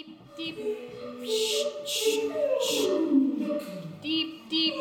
[0.00, 0.56] deep, deep,
[4.02, 4.74] deep, deep.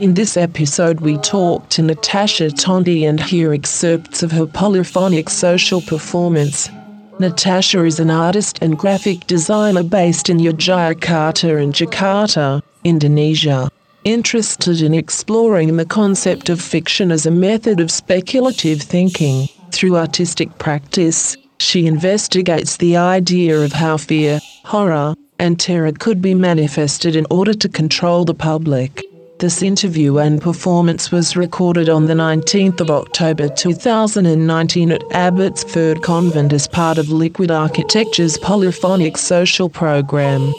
[0.00, 5.80] In this episode, we talk to Natasha Tontey and hear excerpts of her polyphonic social
[5.80, 6.70] performance.
[7.18, 13.68] Natasha is an artist and graphic designer based in Yogyakarta and Jakarta, Indonesia.
[14.08, 20.56] Interested in exploring the concept of fiction as a method of speculative thinking, through artistic
[20.58, 27.26] practice, she investigates the idea of how fear, horror, and terror could be manifested in
[27.30, 29.04] order to control the public.
[29.40, 36.54] This interview and performance was recorded on the 19th of October 2019 at Abbotsford Convent
[36.54, 40.54] as part of Liquid Architecture's polyphonic social program.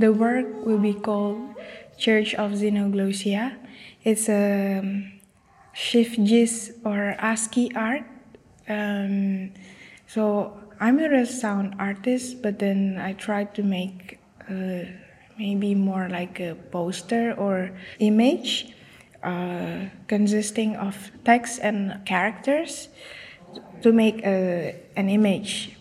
[0.00, 1.60] The work will be called
[1.98, 3.60] Church of Xenoglossia.
[4.02, 4.80] It's a
[5.74, 6.16] shift
[6.86, 8.08] or ASCII art.
[8.66, 9.52] Um,
[10.06, 14.88] so I'm not a sound artist, but then I tried to make uh,
[15.36, 18.72] maybe more like a poster or image
[19.22, 22.88] uh, consisting of text and characters
[23.82, 25.76] to make a, an image.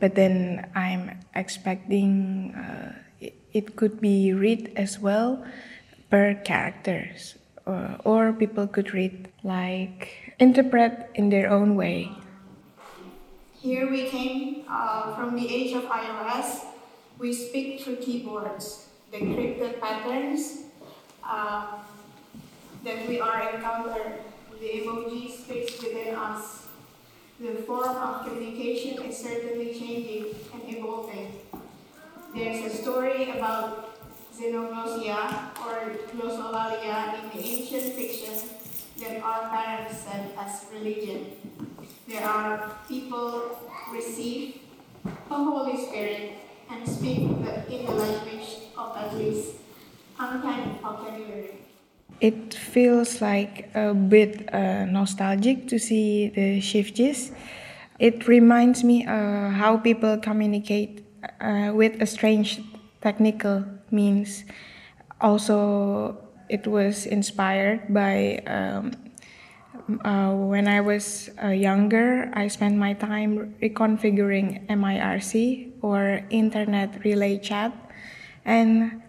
[0.00, 5.44] But then I'm expecting uh, it, could be read as well
[6.10, 12.10] per characters, or, or people could read like interpret in their own way.
[13.60, 16.64] Here we came uh, from the age of iOS.
[17.18, 20.64] We speak through keyboards, the cryptic patterns
[21.22, 21.78] uh,
[22.84, 24.20] that we are encountered,
[24.58, 26.66] the emoji space within us.
[27.38, 31.32] The form of communication is certainly changing and evolving.
[32.32, 33.98] There's a story about
[34.32, 38.38] xenoglossia or glossolalia in the ancient fiction
[39.00, 41.26] that our parents said as religion.
[42.06, 43.58] There are people
[43.92, 44.60] receive
[45.02, 46.38] the Holy Spirit
[46.70, 49.56] and speak in the language of at least
[50.16, 51.58] uncanny vocabulary.
[52.20, 57.32] It feels like a bit uh, nostalgic to see the shifts.
[57.98, 60.99] It reminds me uh, how people communicate
[61.40, 62.60] uh, with a strange
[63.00, 64.44] technical means.
[65.20, 66.16] Also,
[66.48, 68.92] it was inspired by um,
[70.04, 77.38] uh, when I was uh, younger, I spent my time reconfiguring MIRC or Internet Relay
[77.38, 77.72] Chat
[78.44, 79.02] and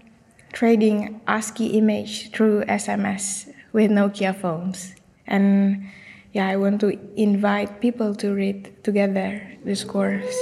[0.54, 4.96] trading ASCII image through SMS with Nokia phones.
[5.28, 5.88] And
[6.34, 10.36] yeah, I want to invite people to read together this course.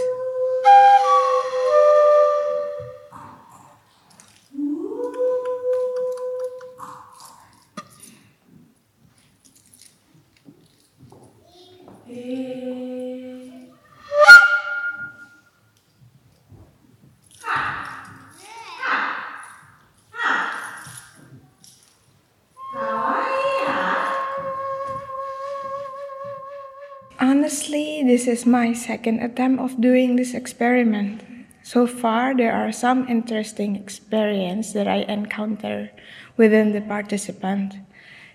[28.10, 31.22] This is my second attempt of doing this experiment.
[31.62, 35.92] So far, there are some interesting experiences that I encounter
[36.36, 37.76] within the participant.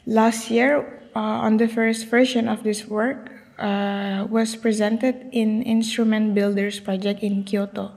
[0.07, 6.35] Last year, uh, on the first version of this work, uh, was presented in Instrument
[6.35, 7.91] Builders project in Kyoto.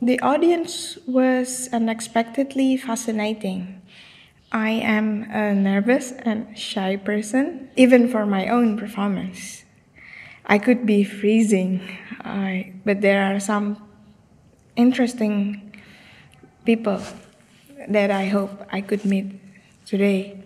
[0.00, 3.82] The audience was unexpectedly fascinating.
[4.50, 9.63] I am a nervous and shy person, even for my own performance.
[10.46, 11.80] I could be freezing,
[12.24, 13.80] uh, but there are some
[14.76, 15.72] interesting
[16.64, 17.00] people
[17.88, 19.40] that I hope I could meet
[19.86, 20.42] today.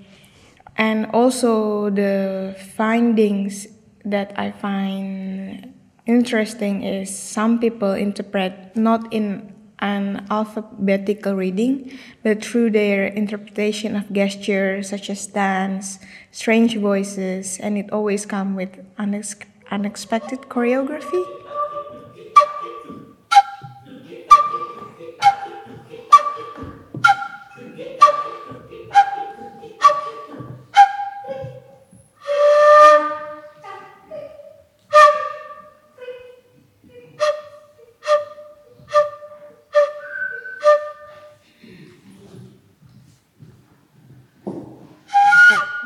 [0.76, 3.66] And also, the findings
[4.04, 5.74] that I find
[6.06, 11.90] interesting is some people interpret not in an alphabetical reading,
[12.22, 15.98] but through their interpretation of gestures such as dance,
[16.30, 21.37] strange voices, and it always comes with unex- unexpected choreography.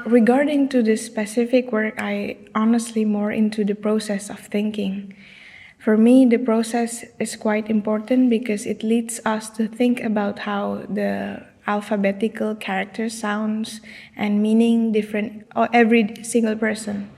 [0.07, 5.15] Regarding to this specific work i honestly more into the process of thinking
[5.83, 10.87] For me, the process is quite important because it leads us to think about how
[10.89, 13.81] the alphabetical character sounds
[14.15, 17.11] and meaning different or every single person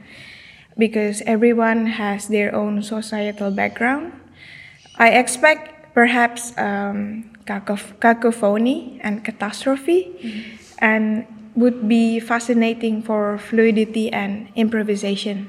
[0.78, 4.12] because everyone has their own societal background.
[4.96, 10.56] I expect perhaps um, cacophony and catastrophe mm-hmm.
[10.78, 15.48] and would be fascinating for fluidity and improvisation.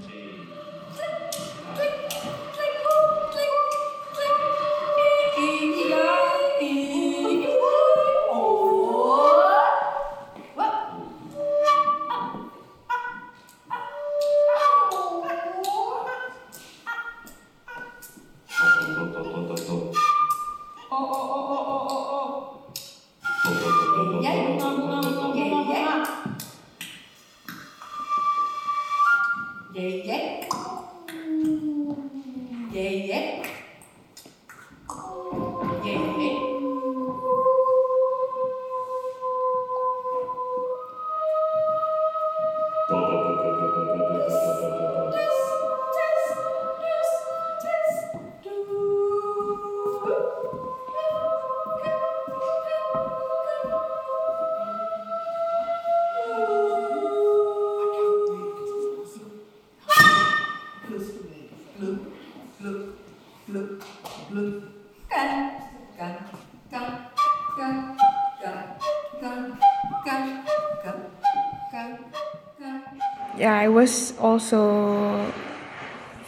[73.37, 75.31] Yeah, I was also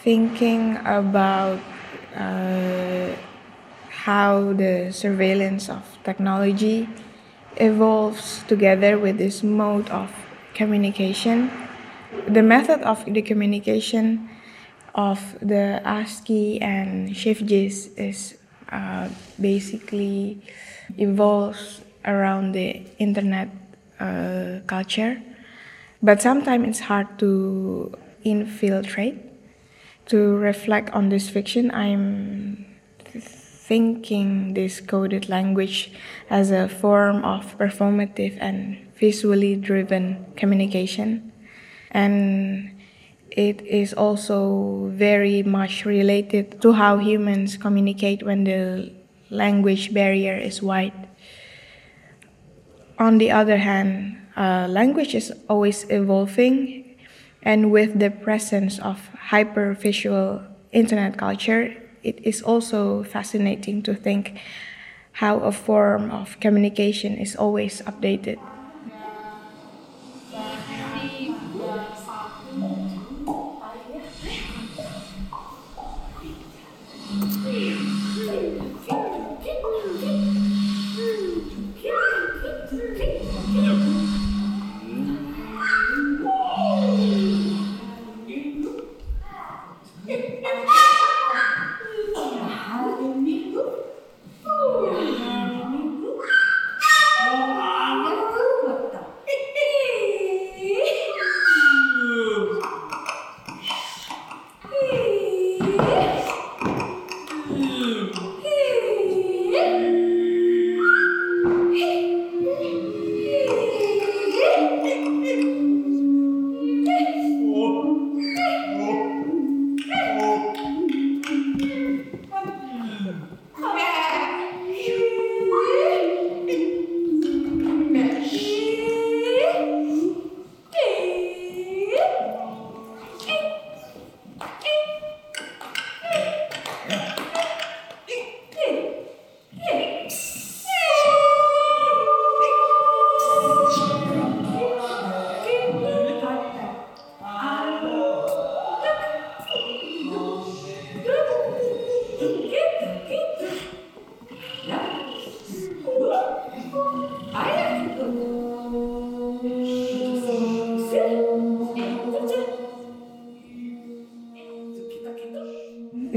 [0.02, 1.58] thinking about
[2.14, 3.08] uh,
[3.88, 6.88] how the surveillance of technology
[7.56, 10.12] evolves together with this mode of
[10.54, 11.50] communication.
[12.28, 14.28] The method of the communication
[14.94, 18.36] of the ASCII and Shift_JIS is
[18.70, 19.08] uh,
[19.40, 20.40] basically
[20.98, 23.48] evolves around the internet
[24.00, 25.20] uh, culture,
[26.02, 27.92] but sometimes it's hard to
[28.24, 29.24] infiltrate.
[30.06, 32.64] To reflect on this fiction, I'm
[33.68, 35.92] thinking this coded language
[36.30, 41.30] as a form of performative and visually driven communication.
[41.90, 42.70] And
[43.30, 48.92] it is also very much related to how humans communicate when the
[49.30, 51.08] language barrier is wide.
[52.98, 56.96] On the other hand, uh, language is always evolving,
[57.42, 64.38] and with the presence of hypervisual internet culture, it is also fascinating to think
[65.12, 68.38] how a form of communication is always updated.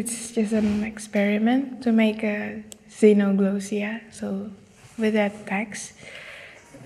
[0.01, 4.01] It's just an experiment to make a xenoglossia.
[4.12, 4.50] So
[4.98, 5.93] with that text,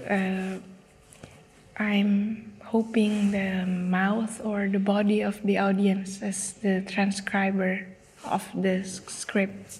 [0.10, 0.60] uh,
[1.78, 7.88] I'm hoping the mouth or the body of the audience as the transcriber
[8.26, 9.80] of the script.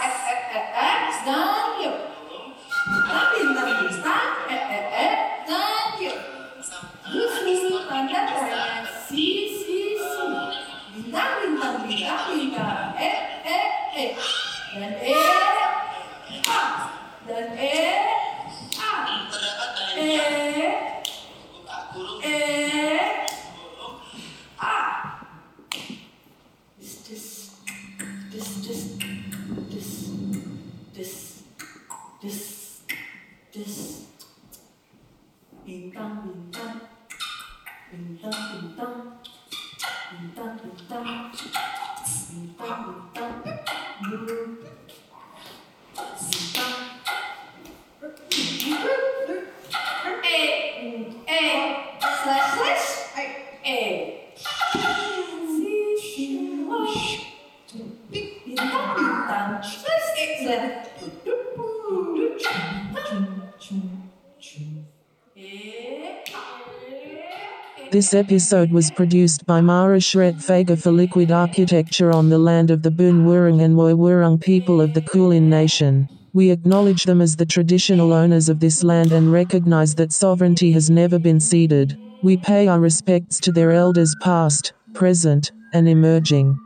[67.91, 72.89] This episode was produced by Mara Schwerdtfeger for Liquid Architecture on the land of the
[72.89, 76.07] Boon Wurrung and Woy Wurrung people of the Kulin Nation.
[76.31, 80.89] We acknowledge them as the traditional owners of this land and recognize that sovereignty has
[80.89, 81.97] never been ceded.
[82.23, 86.57] We pay our respects to their elders past, present, and emerging.